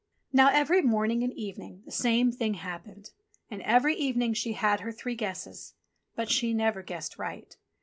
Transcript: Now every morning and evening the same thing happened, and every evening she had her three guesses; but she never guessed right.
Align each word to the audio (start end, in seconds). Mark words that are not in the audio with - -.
Now 0.33 0.49
every 0.51 0.81
morning 0.81 1.21
and 1.21 1.31
evening 1.33 1.83
the 1.85 1.91
same 1.91 2.31
thing 2.31 2.55
happened, 2.55 3.11
and 3.51 3.61
every 3.61 3.95
evening 3.95 4.33
she 4.33 4.53
had 4.53 4.79
her 4.79 4.91
three 4.91 5.13
guesses; 5.13 5.75
but 6.15 6.27
she 6.27 6.55
never 6.55 6.81
guessed 6.81 7.19
right. 7.19 7.55